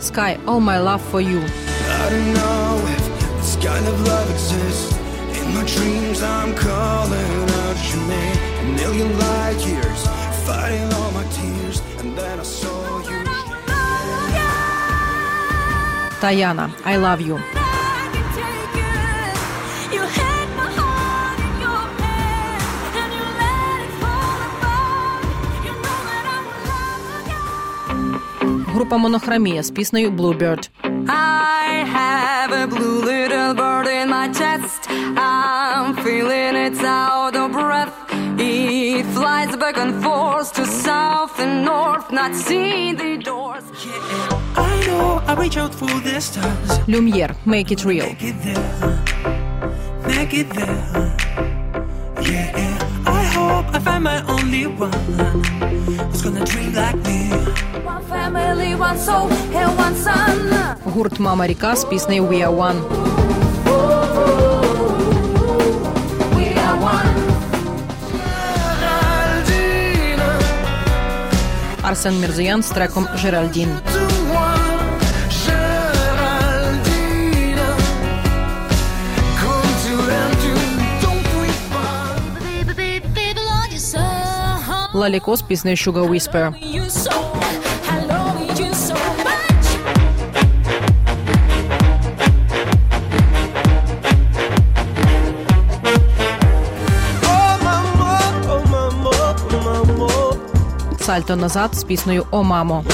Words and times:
Sky, 0.00 0.38
All 0.46 0.60
My 0.60 0.78
Love 0.78 1.02
For 1.02 1.20
You. 1.20 1.40
I 1.40 2.08
don't 2.10 2.34
know 2.34 2.82
if 2.96 3.20
this 3.36 3.56
kind 3.56 3.86
of 3.86 4.00
love 4.06 4.30
exists. 4.30 4.96
In 5.38 5.54
my 5.54 5.64
dreams, 5.64 6.22
I'm 6.22 6.54
calling 6.54 7.50
out 7.62 7.76
your 7.92 8.06
name. 8.08 8.36
A 8.60 8.64
million 8.76 9.18
light 9.18 9.66
years, 9.66 10.06
fighting 10.46 10.92
all 10.94 11.10
my 11.12 11.24
tears, 11.24 11.82
and 11.98 12.16
then 12.16 12.40
I 12.40 12.42
saw 12.42 12.98
you. 13.00 13.24
Diana, 16.20 16.74
I 16.84 16.96
love 16.96 17.20
you. 17.20 17.59
Група 28.69 28.97
Монохромія 28.97 29.63
з 29.63 29.71
піснею 29.71 30.11
Bluebird. 30.11 30.69
I 31.07 31.85
have 31.97 32.51
a 32.63 32.67
blue 32.67 32.99
little 33.11 33.53
bird 33.61 33.87
in 33.99 34.07
my 34.17 34.27
chest. 34.39 34.81
I'm 35.29 35.89
feeling 36.05 36.53
it's 36.65 36.83
out 37.03 37.35
of 37.41 37.47
breath. 37.59 37.95
It 38.37 39.05
flies 39.15 39.53
back 39.63 39.77
and 39.83 39.93
forth 40.05 40.49
to 40.57 40.63
south 40.87 41.35
and 41.43 41.55
north, 41.71 42.07
not 42.19 42.31
seeing 42.45 42.93
the 43.03 43.11
doors. 43.29 43.65
I 44.69 44.73
know 44.87 45.07
I 45.29 45.31
reach 45.43 45.57
out 45.63 45.73
for 45.79 45.93
the 46.07 46.15
stars. 46.27 46.69
Люм'єр 46.87 47.35
Make 47.45 47.69
It 47.75 47.81
Real. 47.89 48.07
Make 48.09 48.23
it 48.31 48.37
there. 48.45 48.95
Make 50.11 50.33
it 50.41 50.49
there. 50.57 50.81
Yeah. 52.31 53.19
I 53.19 53.23
hope 53.37 53.67
I 53.77 53.79
find 53.87 54.03
my 54.11 54.19
only 54.35 54.65
one 54.87 55.58
one 58.89 58.97
soul, 58.97 59.27
and 59.61 59.71
one 59.77 59.95
son. 59.95 60.35
Гурт 60.85 61.19
Мама 61.19 61.47
Ріка 61.47 61.75
з 61.75 61.85
піснею 61.85 62.23
We 62.25 62.47
Are 62.47 62.55
One. 62.57 62.79
We 66.35 66.47
are 66.67 66.77
one. 66.81 67.11
Арсен 71.81 72.19
Мірзоян 72.19 72.63
з 72.63 72.69
треком 72.69 73.07
Жеральдін. 73.15 73.69
Geraldine, 76.35 77.67
come 79.41 79.71
to 79.85 79.93
end 80.21 80.39
you. 80.47 80.55
Don't 81.03 81.27
we 81.41 81.49
find 81.71 82.21
Baby, 82.45 82.73
baby, 82.83 83.07
baby, 83.19 83.41
Lord, 83.51 83.69
you're 83.73 83.89
so 83.93 84.05
Лаліко 84.93 85.35
з 85.37 85.41
піснею 85.41 85.75
Sugar 85.77 86.09
Whisper. 86.09 86.53
Сальто 101.10 101.36
назад 101.36 101.74
з 101.74 101.84
піснею 101.84 102.26
О 102.30 102.42
мамо. 102.42 102.84